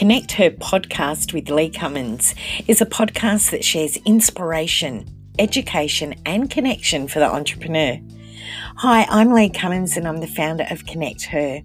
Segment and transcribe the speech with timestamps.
[0.00, 2.34] Connect Her podcast with Lee Cummins
[2.66, 5.06] is a podcast that shares inspiration,
[5.38, 8.00] education, and connection for the entrepreneur.
[8.76, 11.60] Hi, I'm Lee Cummins and I'm the founder of Connect Her.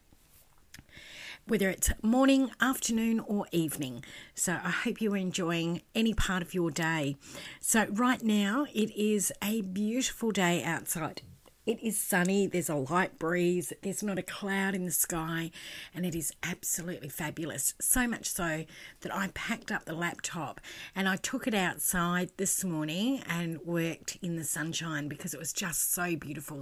[1.48, 4.04] whether it's morning, afternoon, or evening.
[4.34, 7.18] So I hope you're enjoying any part of your day.
[7.60, 11.22] So, right now, it is a beautiful day outside.
[11.66, 15.50] It is sunny, there's a light breeze, there's not a cloud in the sky,
[15.96, 17.74] and it is absolutely fabulous.
[17.82, 18.66] So much so
[19.02, 20.62] that I packed up the laptop
[20.96, 25.54] and I took it outside this morning and worked in the sunshine because it was
[25.54, 26.62] just so beautiful,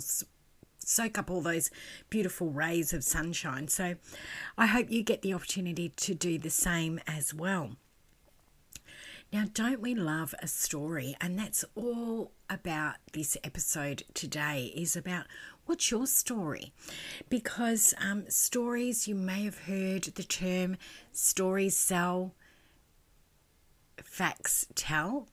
[0.90, 1.72] soak up all those
[2.10, 3.68] beautiful rays of sunshine.
[3.68, 3.96] So
[4.58, 7.72] I hope you get the opportunity to do the same as well.
[9.34, 11.16] Now, don't we love a story?
[11.20, 15.26] And that's all about this episode today is about
[15.66, 16.72] what's your story?
[17.30, 20.78] Because um, stories, you may have heard the term
[21.12, 22.36] stories sell,
[24.04, 25.28] facts tell.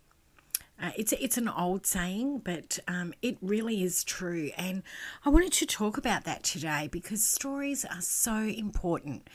[0.83, 4.83] Uh, it's it's an old saying, but um, it really is true, and
[5.25, 9.29] I wanted to talk about that today because stories are so important.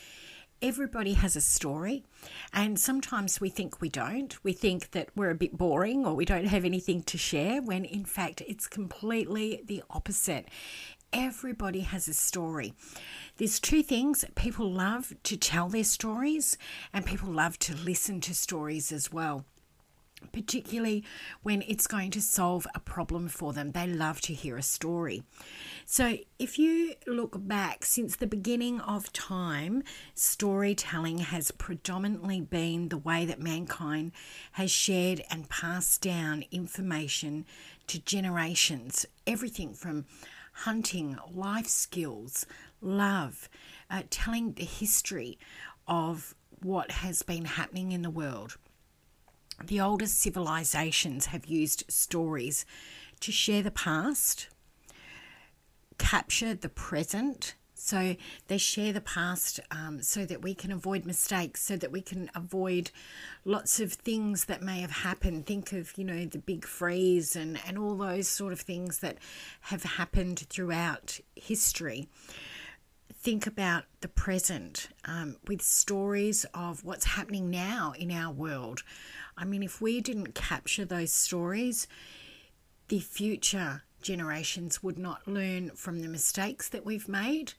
[0.61, 2.03] Everybody has a story,
[2.51, 4.43] and sometimes we think we don't.
[4.43, 7.85] We think that we're a bit boring or we don't have anything to share, when
[7.85, 10.47] in fact it's completely the opposite.
[11.13, 12.73] Everybody has a story.
[13.38, 16.57] There's two things people love to tell their stories,
[16.91, 19.45] and people love to listen to stories as well
[20.31, 21.03] particularly
[21.43, 23.71] when it's going to solve a problem for them.
[23.71, 25.23] They love to hear a story.
[25.85, 29.83] So, if you look back since the beginning of time,
[30.13, 34.11] storytelling has predominantly been the way that mankind
[34.53, 37.45] has shared and passed down information
[37.87, 39.05] to generations.
[39.27, 40.05] Everything from
[40.53, 42.45] hunting, life skills,
[42.81, 43.49] love,
[43.89, 45.37] uh, telling the history
[45.87, 48.57] of what has been happening in the world
[49.63, 52.66] the oldest civilizations have used stories
[53.21, 54.47] to share the past,
[55.97, 57.55] capture the present.
[57.77, 58.15] So
[58.47, 62.31] they share the past um, so that we can avoid mistakes, so that we can
[62.33, 62.89] avoid
[63.44, 65.45] lots of things that may have happened.
[65.45, 69.17] Think of, you know, the big freeze and, and all those sort of things that
[69.61, 72.07] have happened throughout history
[73.25, 78.84] think about the present um, with stories of what's happening now in our world.
[79.36, 81.88] I mean, if we didn't capture those stories,
[82.90, 87.53] the future generations would not learn from the mistakes that we've made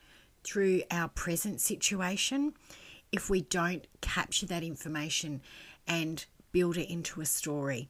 [0.44, 2.54] through our present situation
[3.10, 5.43] if we don't capture that information
[5.88, 7.88] and build it into a story.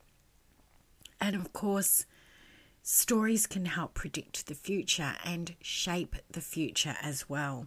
[1.20, 2.06] And of course,
[2.88, 7.66] Stories can help predict the future and shape the future as well.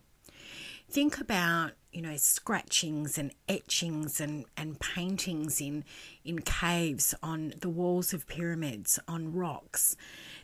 [0.90, 5.84] Think about, you know, scratchings and etchings and, and paintings in,
[6.24, 9.98] in caves, on the walls of pyramids, on rocks.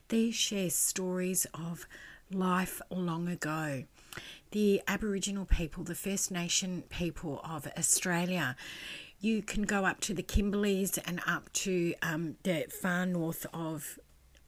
[0.09, 1.87] These share stories of
[2.29, 3.85] life long ago.
[4.51, 8.57] The Aboriginal people, the First Nation people of Australia,
[9.21, 13.97] you can go up to the Kimberleys and up to um, the far north of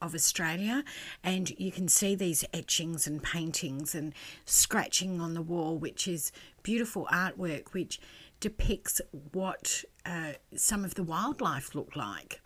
[0.02, 0.84] of Australia,
[1.24, 4.14] and you can see these etchings and paintings and
[4.46, 6.32] scratching on the wall, which is
[6.64, 8.00] beautiful artwork which
[8.40, 9.02] depicts
[9.32, 12.42] what uh, some of the wildlife look like.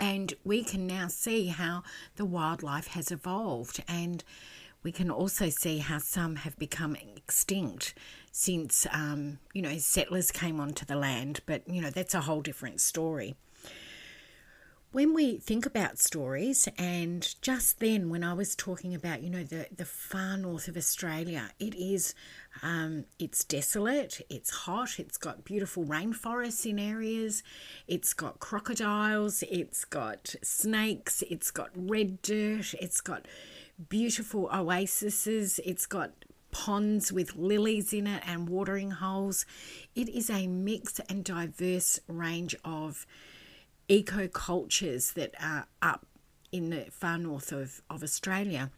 [0.00, 1.84] And we can now see how
[2.16, 4.24] the wildlife has evolved, and
[4.82, 7.94] we can also see how some have become extinct
[8.32, 11.40] since um, you know settlers came onto the land.
[11.46, 13.36] But you know that's a whole different story
[14.92, 19.42] when we think about stories, and just then when I was talking about, you know,
[19.42, 22.14] the, the far north of Australia, it is,
[22.62, 27.42] um, it's desolate, it's hot, it's got beautiful rainforests in areas,
[27.88, 33.26] it's got crocodiles, it's got snakes, it's got red dirt, it's got
[33.88, 36.12] beautiful oases, it's got
[36.50, 39.46] ponds with lilies in it and watering holes.
[39.94, 43.06] It is a mixed and diverse range of
[43.92, 46.06] eco cultures that are up
[46.50, 48.70] in the far north of, of Australia.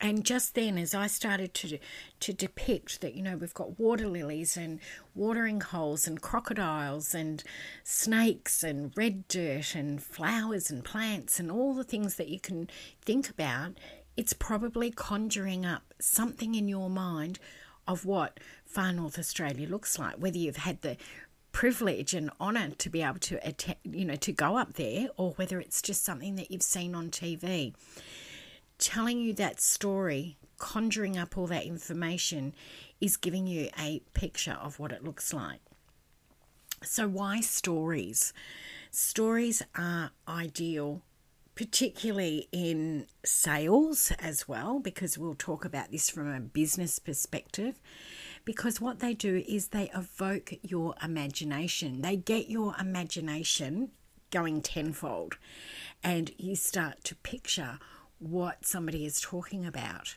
[0.00, 1.78] And just then, as I started to
[2.20, 4.80] to depict that, you know, we've got water lilies and
[5.14, 7.42] watering holes and crocodiles and
[7.82, 12.70] snakes and red dirt and flowers and plants and all the things that you can
[13.02, 13.72] think about,
[14.16, 17.38] it's probably conjuring up something in your mind
[17.86, 20.14] of what far north Australia looks like.
[20.14, 20.96] Whether you've had the
[21.54, 25.30] privilege and honour to be able to attend, you know, to go up there, or
[25.36, 27.72] whether it's just something that you've seen on TV.
[28.76, 32.54] Telling you that story, conjuring up all that information,
[33.00, 35.60] is giving you a picture of what it looks like.
[36.82, 38.34] So, why stories?
[38.90, 41.02] Stories are ideal
[41.54, 47.76] particularly in sales as well, because we'll talk about this from a business perspective.
[48.44, 53.90] Because what they do is they evoke your imagination, they get your imagination
[54.30, 55.38] going tenfold,
[56.02, 57.78] and you start to picture
[58.18, 60.16] what somebody is talking about.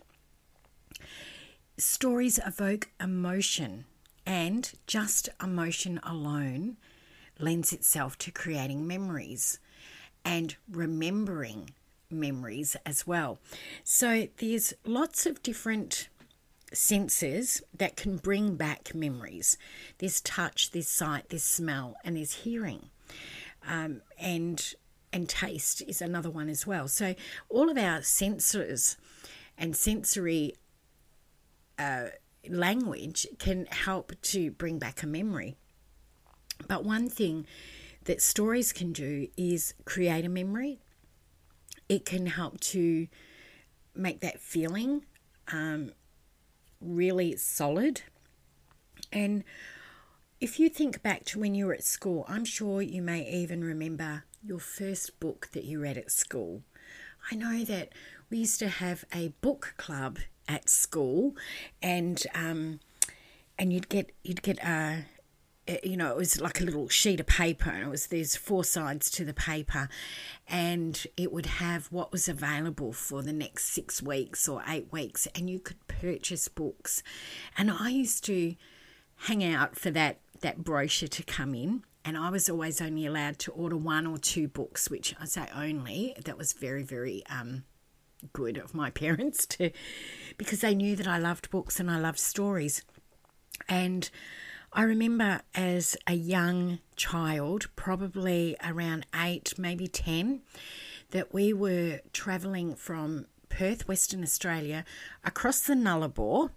[1.77, 3.85] Stories evoke emotion,
[4.25, 6.77] and just emotion alone
[7.39, 9.59] lends itself to creating memories
[10.25, 11.69] and remembering
[12.09, 13.39] memories as well.
[13.83, 16.09] So there's lots of different
[16.73, 19.57] senses that can bring back memories.
[19.99, 22.89] There's touch, there's sight, there's smell, and there's hearing.
[23.67, 24.75] Um, and
[25.13, 26.87] and taste is another one as well.
[26.87, 27.15] So
[27.49, 28.97] all of our senses
[29.57, 30.55] and sensory
[31.79, 32.07] uh,
[32.49, 35.55] language can help to bring back a memory.
[36.67, 37.45] But one thing
[38.03, 40.79] that stories can do is create a memory.
[41.87, 43.07] It can help to
[43.95, 45.05] make that feeling
[45.51, 45.91] um,
[46.81, 48.01] really solid.
[49.11, 49.43] And
[50.39, 53.63] if you think back to when you were at school, I'm sure you may even
[53.63, 56.63] remember your first book that you read at school.
[57.31, 57.89] I know that
[58.29, 61.35] we used to have a book club at school,
[61.81, 62.79] and um,
[63.57, 65.05] and you'd get you'd get a
[65.83, 68.63] you know, it was like a little sheet of paper, and it was there's four
[68.63, 69.89] sides to the paper,
[70.47, 75.27] and it would have what was available for the next six weeks or eight weeks,
[75.35, 77.03] and you could purchase books,
[77.57, 78.55] and I used to
[79.21, 83.39] hang out for that that brochure to come in, and I was always only allowed
[83.39, 86.15] to order one or two books, which I say only.
[86.23, 87.63] That was very very um,
[88.31, 89.71] good of my parents to,
[90.37, 92.83] because they knew that I loved books and I loved stories,
[93.67, 94.09] and
[94.77, 100.41] I remember as a young child, probably around eight, maybe 10,
[101.09, 104.85] that we were travelling from Perth, Western Australia,
[105.25, 106.51] across the Nullarbor,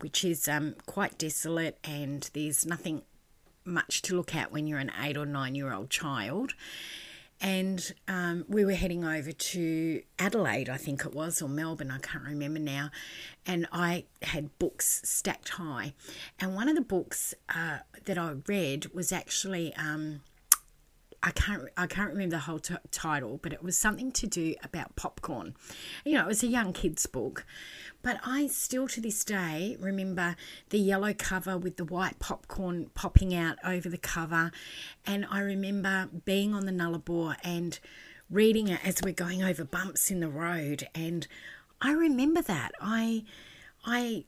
[0.00, 3.02] which is um, quite desolate and there's nothing
[3.64, 6.54] much to look at when you're an eight or nine year old child
[7.40, 11.98] and um, we were heading over to Adelaide, I think it was, or Melbourne, I
[11.98, 12.90] can't remember now.
[13.46, 15.94] And I had books stacked high.
[16.38, 20.20] And one of the books uh, that I read was actually um,
[21.22, 24.54] I can't I can't remember the whole t- title, but it was something to do
[24.62, 25.54] about popcorn.
[26.04, 27.44] You know, it was a young kids book,
[28.02, 30.36] but I still to this day remember
[30.70, 34.50] the yellow cover with the white popcorn popping out over the cover,
[35.06, 37.78] and I remember being on the Nullarbor and
[38.30, 41.26] reading it as we're going over bumps in the road, and
[41.82, 42.72] I remember that.
[42.80, 43.24] I
[43.84, 44.24] I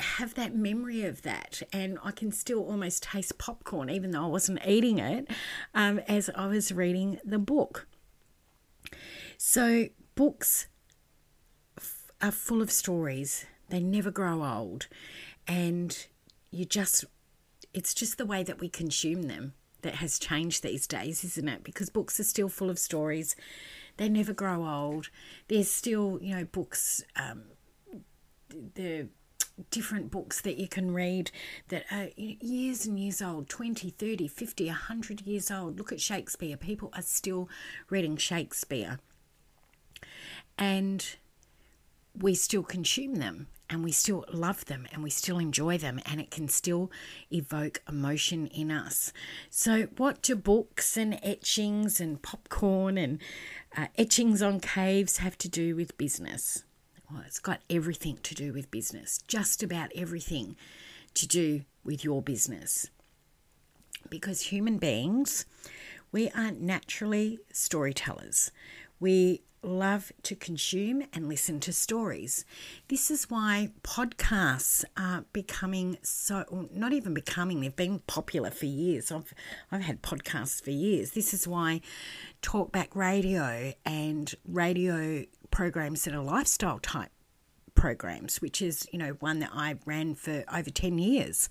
[0.00, 4.28] have that memory of that, and I can still almost taste popcorn, even though I
[4.28, 5.28] wasn't eating it,
[5.74, 7.86] um, as I was reading the book.
[9.36, 10.68] So, books
[11.78, 14.86] f- are full of stories, they never grow old,
[15.46, 16.06] and
[16.50, 17.04] you just,
[17.72, 21.62] it's just the way that we consume them that has changed these days, isn't it?
[21.62, 23.36] Because books are still full of stories,
[23.96, 25.10] they never grow old.
[25.48, 27.04] There's still, you know, books.
[27.16, 27.44] Um,
[28.74, 29.08] the
[29.70, 31.30] different books that you can read
[31.68, 35.78] that are years and years old 20 30 50 100 years old.
[35.78, 36.56] Look at shakespeare.
[36.56, 37.48] People are still
[37.90, 38.98] reading shakespeare.
[40.56, 41.16] And
[42.16, 46.20] we still consume them and we still love them and we still enjoy them and
[46.20, 46.90] it can still
[47.32, 49.12] evoke emotion in us.
[49.50, 53.20] So what do books and etchings and popcorn and
[53.76, 56.64] uh, etchings on caves have to do with business
[57.14, 60.56] well, it's got everything to do with business, just about everything
[61.14, 62.90] to do with your business.
[64.10, 65.46] Because human beings,
[66.10, 68.50] we are naturally storytellers.
[68.98, 72.44] We love to consume and listen to stories.
[72.88, 79.10] This is why podcasts are becoming so, not even becoming, they've been popular for years.
[79.10, 79.32] I've,
[79.72, 81.12] I've had podcasts for years.
[81.12, 81.80] This is why
[82.42, 87.10] talkback radio and radio programs that are lifestyle type
[87.74, 91.48] programs, which is, you know, one that I ran for over 10 years.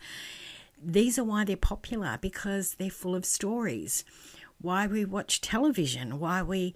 [0.82, 4.04] These are why they're popular because they're full of stories.
[4.60, 6.74] Why we watch television, why we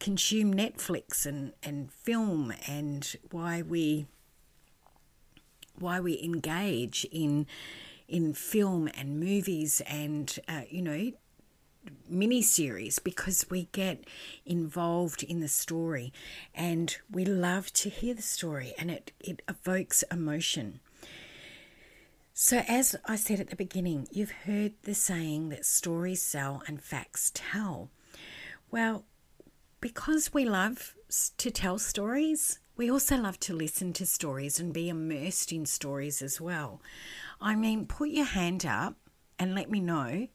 [0.00, 4.06] consume Netflix and, and film and why we
[5.78, 7.46] why we engage in
[8.08, 11.12] in film and movies and uh, you know
[12.08, 14.04] mini series because we get
[14.44, 16.12] involved in the story
[16.54, 20.80] and we love to hear the story and it, it evokes emotion.
[22.34, 26.82] So, as I said at the beginning, you've heard the saying that stories sell and
[26.82, 27.90] facts tell.
[28.70, 29.04] Well,
[29.80, 30.94] because we love
[31.38, 36.22] to tell stories, we also love to listen to stories and be immersed in stories
[36.22, 36.80] as well.
[37.40, 38.96] I mean, put your hand up
[39.38, 40.28] and let me know.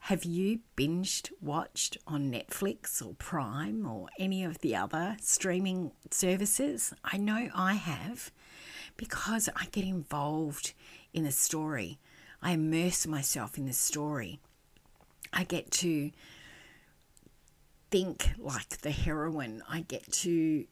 [0.00, 6.94] Have you binged watched on Netflix or Prime or any of the other streaming services?
[7.04, 8.30] I know I have
[8.96, 10.72] because I get involved
[11.12, 11.98] in the story.
[12.40, 14.38] I immerse myself in the story.
[15.32, 16.10] I get to
[17.96, 19.62] think like the heroine.
[19.66, 20.66] I get to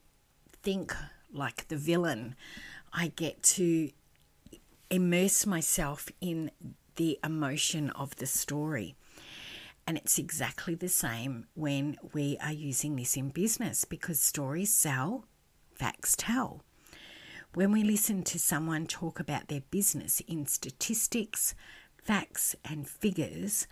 [0.62, 0.95] think
[1.33, 2.35] like the villain.
[2.93, 3.90] I get to
[4.90, 6.50] immerse myself in
[6.97, 8.95] the emotion of the story.
[9.87, 15.25] And it's exactly the same when we are using this in business because stories sell,
[15.75, 16.61] facts tell.
[17.54, 21.54] When we listen to someone talk about their business in statistics,
[21.97, 23.66] facts, and figures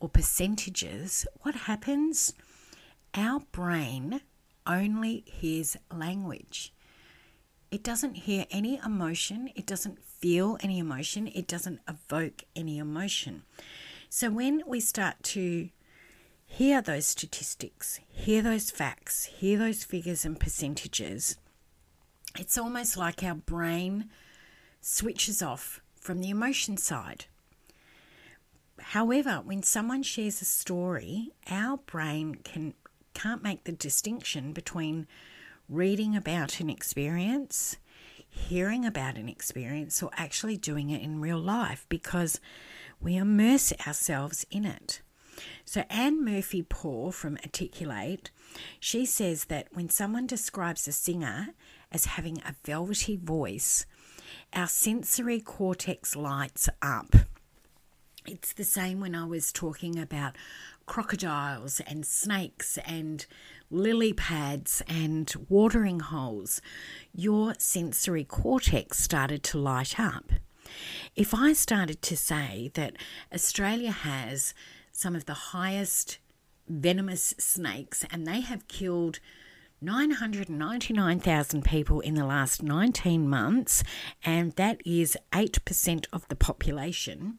[0.00, 2.32] or percentages, what happens?
[3.16, 4.22] Our brain
[4.66, 6.72] only hears language.
[7.70, 13.44] It doesn't hear any emotion, it doesn't feel any emotion, it doesn't evoke any emotion.
[14.08, 15.68] So when we start to
[16.44, 21.36] hear those statistics, hear those facts, hear those figures and percentages,
[22.36, 24.10] it's almost like our brain
[24.80, 27.26] switches off from the emotion side.
[28.78, 32.74] However, when someone shares a story, our brain can
[33.14, 35.06] can't make the distinction between
[35.68, 37.76] reading about an experience,
[38.28, 42.40] hearing about an experience, or actually doing it in real life because
[43.00, 45.00] we immerse ourselves in it.
[45.64, 48.30] So, Anne Murphy Paul from Articulate,
[48.78, 51.48] she says that when someone describes a singer
[51.90, 53.86] as having a velvety voice,
[54.52, 57.16] our sensory cortex lights up.
[58.26, 60.36] It's the same when I was talking about
[60.86, 63.26] crocodiles and snakes and
[63.70, 66.60] lily pads and watering holes,
[67.14, 70.32] your sensory cortex started to light up.
[71.14, 72.96] If I started to say that
[73.32, 74.54] Australia has
[74.92, 76.18] some of the highest
[76.68, 79.20] venomous snakes and they have killed
[79.80, 83.84] 999,000 people in the last 19 months,
[84.24, 87.38] and that is 8% of the population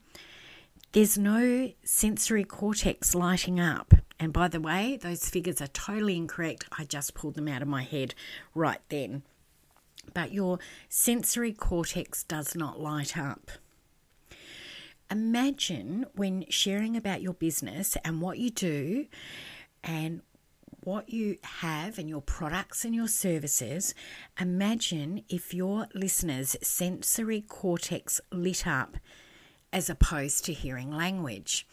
[0.96, 3.94] there's no sensory cortex lighting up.
[4.18, 6.70] And by the way, those figures are totally incorrect.
[6.78, 8.16] I just pulled them out of my head
[8.54, 9.24] right then.
[10.14, 13.52] But your sensory cortex does not light up.
[15.12, 19.08] Imagine when sharing about your business and what you do
[19.84, 20.22] and
[20.86, 23.94] what you have and your products and your services,
[24.40, 28.96] imagine if your listeners' sensory cortex lit up
[29.72, 31.68] as opposed to hearing language.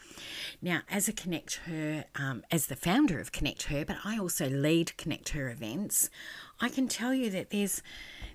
[0.61, 4.49] Now, as a Connect Her, um, as the founder of Connect Her, but I also
[4.49, 6.09] lead Connect Her events,
[6.59, 7.81] I can tell you that there's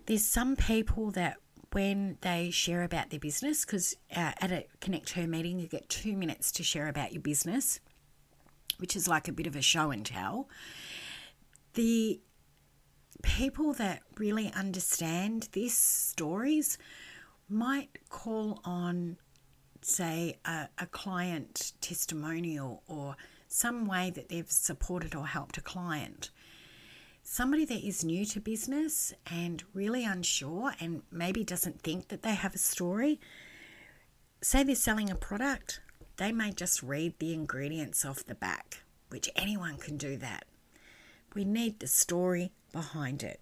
[0.07, 1.37] there's some people that
[1.73, 5.89] when they share about their business, because uh, at a Connect Her meeting you get
[5.89, 7.81] two minutes to share about your business,
[8.79, 10.49] which is like a bit of a show and tell.
[11.75, 12.21] The
[13.23, 16.79] people that really understand these stories
[17.49, 19.19] might call on
[19.85, 23.17] say, a, a client testimonial or
[23.49, 26.31] some way that they've supported or helped a client.
[27.23, 32.35] Somebody that is new to business and really unsure and maybe doesn't think that they
[32.35, 33.21] have a story,
[34.41, 35.81] say they're selling a product,
[36.17, 40.45] they may just read the ingredients off the back, which anyone can do that.
[41.35, 43.41] We need the story behind it.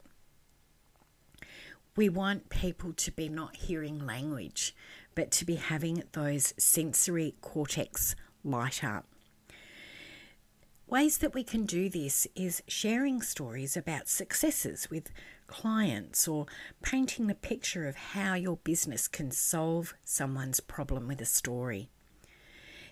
[1.97, 4.75] We want people to be not hearing language,
[5.17, 9.07] but to be having those sensory cortex light up.
[10.87, 15.11] ways that we can do this is sharing stories about successes with
[15.49, 16.47] clients or
[16.83, 21.89] painting the picture of how your business can solve someone's problem with a story.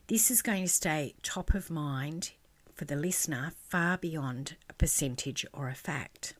[0.09, 2.33] This is going to stay top of mind
[2.75, 6.35] for the listener far beyond a percentage or a fact.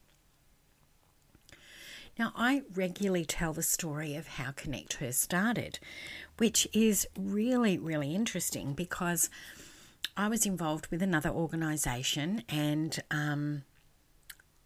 [2.17, 5.79] Now, I regularly tell the story of how Connect Her started,
[6.37, 9.29] which is really, really interesting because
[10.15, 13.63] I was involved with another organisation, and um,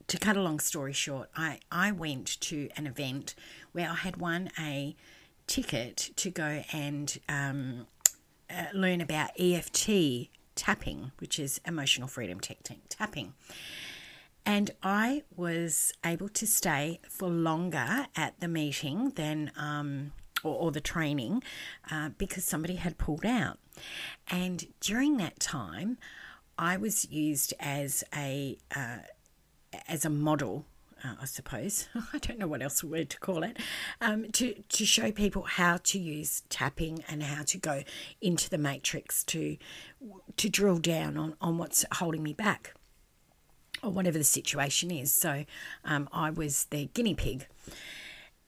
[0.05, 3.33] to cut a long story short, I, I went to an event
[3.71, 4.95] where I had won a
[5.47, 7.87] ticket to go and um,
[8.47, 13.33] uh, learn about EFT tapping, which is emotional freedom technique tapping.
[14.45, 20.71] And I was able to stay for longer at the meeting than, um, or, or,
[20.71, 21.43] the training,
[21.91, 23.59] uh, because somebody had pulled out.
[24.29, 25.97] And during that time,
[26.57, 28.99] I was used as a uh,
[29.87, 30.65] as a model
[31.03, 31.87] uh, I suppose.
[32.13, 33.57] I don't know what else word to call it,
[34.01, 37.83] um, to, to show people how to use tapping and how to go
[38.21, 39.57] into the matrix to
[40.37, 42.73] to drill down on, on what's holding me back
[43.83, 45.11] or whatever the situation is.
[45.11, 45.45] So
[45.85, 47.47] um, I was their guinea pig.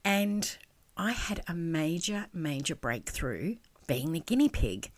[0.03, 0.57] And
[0.97, 3.55] I had a major, major breakthrough
[3.88, 4.91] being the guinea pig.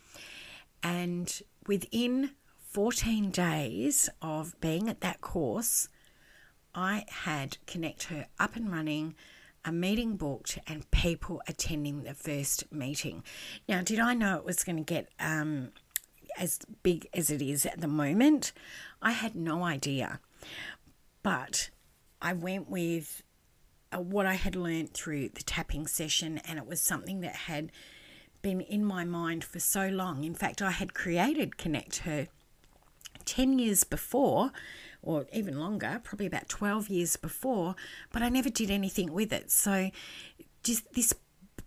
[0.82, 2.32] And within
[2.72, 5.88] 14 days of being at that course,
[6.76, 9.16] I had Connect Her up and running,
[9.64, 13.24] a meeting booked, and people attending the first meeting.
[13.70, 15.72] Now, did I know it was going to get um,
[16.38, 18.52] as big as it is at the moment?
[19.02, 20.20] I had no idea.
[21.22, 21.70] But
[22.22, 23.24] I went with
[23.92, 27.72] uh, what I had learned through the tapping session, and it was something that had
[28.42, 30.24] been in my mind for so long.
[30.24, 32.28] In fact, I had created Connect Her
[33.26, 34.52] 10 years before,
[35.02, 37.76] or even longer, probably about 12 years before,
[38.12, 39.52] but I never did anything with it.
[39.52, 39.92] So,
[40.64, 41.14] just this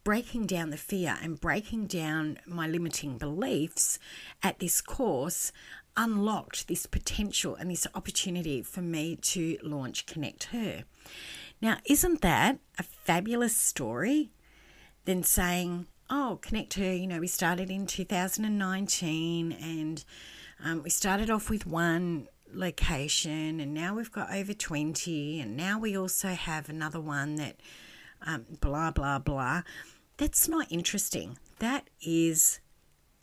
[0.06, 3.98] breaking down the fear and breaking down my limiting beliefs
[4.40, 5.50] at this course
[5.96, 10.84] unlocked this potential and this opportunity for me to launch Connect Her.
[11.60, 14.30] Now, isn't that a fabulous story?
[15.06, 20.04] Then saying, oh, Connect Her, you know, we started in 2019 and
[20.64, 25.80] um, we started off with one location and now we've got over 20 and now
[25.80, 27.56] we also have another one that
[28.24, 29.62] um, blah, blah, blah.
[30.16, 31.38] That's not interesting.
[31.58, 32.60] That is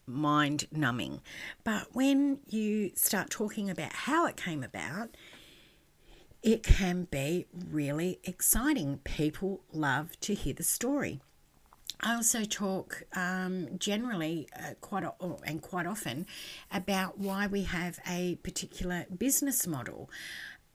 [0.05, 1.21] mind numbing.
[1.63, 5.15] But when you start talking about how it came about,
[6.43, 8.99] it can be really exciting.
[9.03, 11.21] People love to hear the story.
[12.01, 16.25] I also talk um, generally uh, quite o- and quite often
[16.69, 20.09] about why we have a particular business model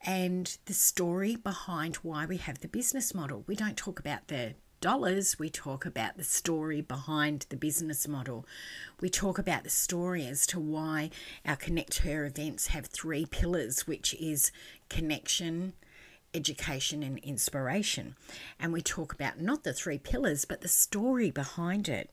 [0.01, 3.43] and the story behind why we have the business model.
[3.45, 8.45] We don't talk about the dollars, we talk about the story behind the business model.
[9.01, 11.09] We talk about the story as to why
[11.45, 14.51] our Connect Her events have three pillars, which is
[14.89, 15.73] connection,
[16.33, 18.15] education, and inspiration.
[18.59, 22.09] And we talk about not the three pillars, but the story behind it.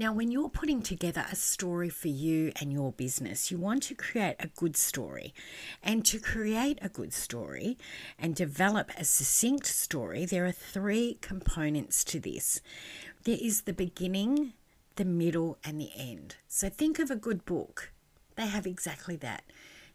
[0.00, 3.94] Now, when you're putting together a story for you and your business, you want to
[3.94, 5.34] create a good story.
[5.82, 7.76] And to create a good story
[8.18, 12.62] and develop a succinct story, there are three components to this
[13.24, 14.54] there is the beginning,
[14.96, 16.36] the middle, and the end.
[16.48, 17.92] So think of a good book,
[18.36, 19.44] they have exactly that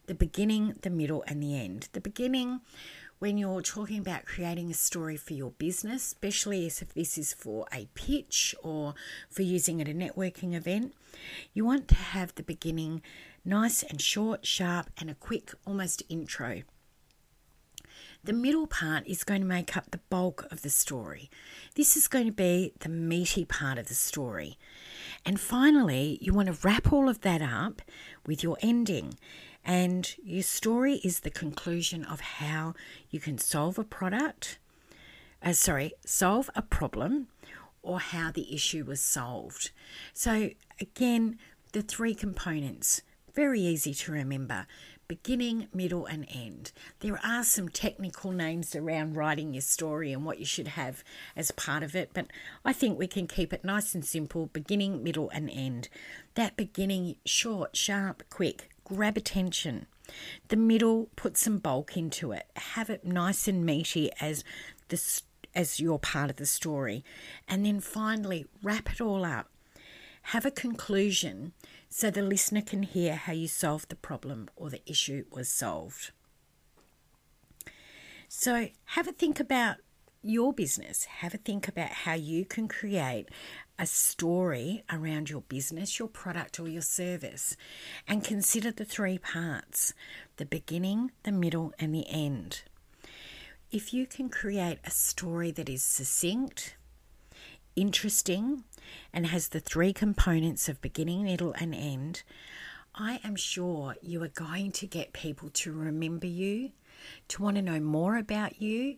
[0.08, 1.90] the beginning, the middle, and the end.
[1.94, 2.62] The beginning
[3.20, 7.66] when you're talking about creating a story for your business, especially if this is for
[7.74, 8.94] a pitch or
[9.30, 10.94] for using at a networking event,
[11.54, 13.02] you want to have the beginning
[13.46, 16.64] nice and short, sharp, and a quick, almost intro.
[18.24, 21.30] The middle part is going to make up the bulk of the story.
[21.76, 24.58] This is going to be the meaty part of the story.
[25.24, 27.84] And finally, you want to wrap all of that up
[28.26, 29.14] with your ending.
[29.66, 32.76] And your story is the conclusion of how
[33.10, 34.60] you can solve a product,
[35.44, 37.28] uh, sorry, solve a problem
[37.82, 39.72] or how the issue was solved.
[40.14, 41.40] So, again,
[41.72, 43.02] the three components,
[43.34, 44.68] very easy to remember
[45.08, 46.72] beginning, middle, and end.
[47.02, 51.04] There are some technical names around writing your story and what you should have
[51.36, 52.28] as part of it, but
[52.64, 55.90] I think we can keep it nice and simple beginning, middle, and end.
[56.34, 59.88] That beginning, short, sharp, quick, grab attention.
[60.48, 62.46] The middle, put some bulk into it.
[62.56, 64.44] Have it nice and meaty as
[64.88, 65.22] the
[65.54, 67.04] as your part of the story.
[67.48, 69.50] And then finally, wrap it all up.
[70.30, 71.54] Have a conclusion
[71.90, 76.12] so the listener can hear how you solved the problem or the issue was solved.
[78.28, 79.78] So, have a think about
[80.24, 81.06] your business.
[81.06, 83.30] Have a think about how you can create
[83.78, 87.58] a story around your business, your product, or your service,
[88.08, 89.94] and consider the three parts
[90.38, 92.64] the beginning, the middle, and the end.
[93.72, 96.76] If you can create a story that is succinct,
[97.76, 98.64] interesting,
[99.12, 102.24] and has the three components of beginning, middle, and end,
[102.94, 106.72] I am sure you are going to get people to remember you,
[107.28, 108.98] to want to know more about you,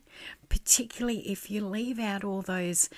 [0.50, 2.90] particularly if you leave out all those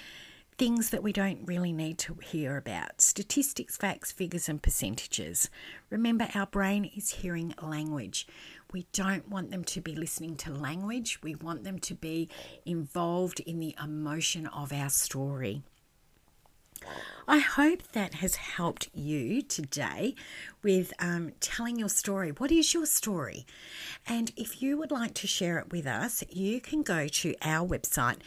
[0.59, 5.49] things that we don't really need to hear about statistics, facts, figures, and percentages.
[5.89, 8.27] Remember, our brain is hearing language.
[8.73, 12.27] We don't want them to be listening to language, we want them to be
[12.65, 15.63] involved in the emotion of our story.
[17.27, 20.15] I hope that has helped you today
[20.63, 22.31] with um, telling your story.
[22.31, 23.45] What is your story?
[24.07, 27.67] And if you would like to share it with us, you can go to our
[27.67, 28.17] website,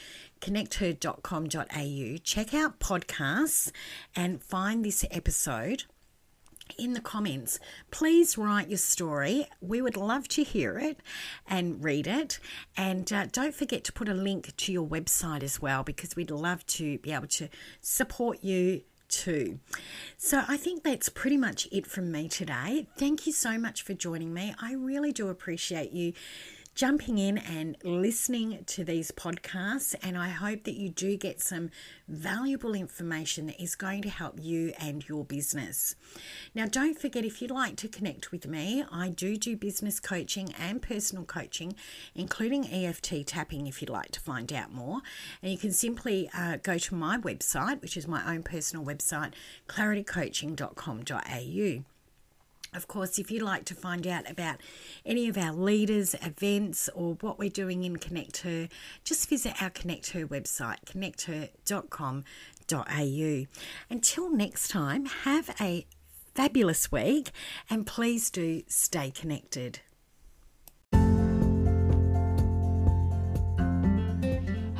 [0.42, 3.70] connecther.com.au, check out podcasts,
[4.14, 5.84] and find this episode
[6.78, 7.58] in the comments,
[7.90, 9.46] please write your story.
[9.60, 11.00] We would love to hear it
[11.46, 12.38] and read it.
[12.76, 16.30] And uh, don't forget to put a link to your website as well because we'd
[16.30, 17.48] love to be able to
[17.80, 19.60] support you too.
[20.16, 22.86] So I think that's pretty much it from me today.
[22.96, 24.54] Thank you so much for joining me.
[24.60, 26.14] I really do appreciate you
[26.74, 29.94] jumping in and listening to these podcasts.
[30.02, 31.70] And I hope that you do get some
[32.08, 35.94] valuable information that is going to help you and your business.
[36.54, 40.54] Now, don't forget if you'd like to connect with me, I do do business coaching
[40.58, 41.74] and personal coaching,
[42.14, 45.00] including EFT tapping if you'd like to find out more.
[45.42, 49.32] And you can simply uh, go to my website, which is my own personal website,
[49.68, 51.91] claritycoaching.com.au.
[52.74, 54.56] Of course, if you'd like to find out about
[55.04, 58.70] any of our leaders, events, or what we're doing in Connect Her,
[59.04, 63.46] just visit our Connect Her website, connecther.com.au.
[63.90, 65.84] Until next time, have a
[66.34, 67.30] fabulous week
[67.68, 69.80] and please do stay connected.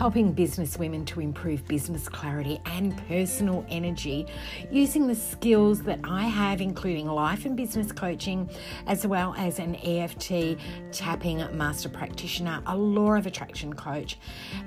[0.03, 4.27] Helping business women to improve business clarity and personal energy
[4.69, 8.51] using the skills that I have, including life and business coaching,
[8.89, 10.59] as well as an EFT
[10.91, 14.19] tapping master practitioner, a law of attraction coach.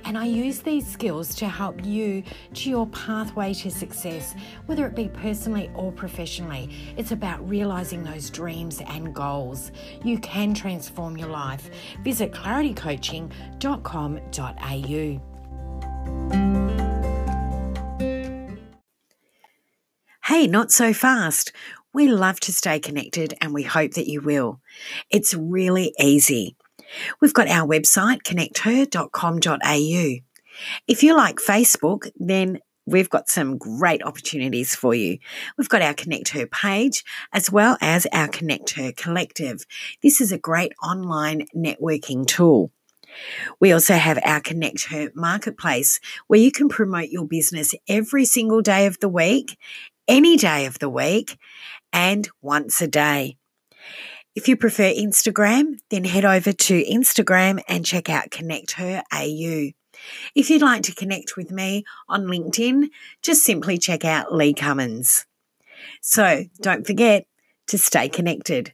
[0.06, 4.36] And I use these skills to help you to your pathway to success,
[4.68, 6.70] whether it be personally or professionally.
[6.96, 9.74] It's about realizing those dreams and goals.
[10.02, 11.70] You can transform your life.
[12.06, 15.25] Visit claritycoaching.com.au.
[20.26, 21.52] Hey, not so fast.
[21.94, 24.60] We love to stay connected and we hope that you will.
[25.10, 26.58] It's really easy.
[27.22, 30.16] We've got our website, connecther.com.au.
[30.88, 35.20] If you like Facebook, then we've got some great opportunities for you.
[35.58, 39.66] We've got our Connect Her page as well as our Connect Her collective.
[40.02, 42.72] This is a great online networking tool.
[43.60, 48.62] We also have our Connect Her marketplace where you can promote your business every single
[48.62, 49.58] day of the week,
[50.08, 51.38] any day of the week,
[51.92, 53.38] and once a day.
[54.36, 59.72] If you prefer Instagram, then head over to Instagram and check out Connect Her AU.
[60.36, 62.90] If you'd like to connect with me on LinkedIn,
[63.22, 65.26] just simply check out Lee Cummins.
[66.02, 67.26] So don't forget
[67.68, 68.74] to stay connected.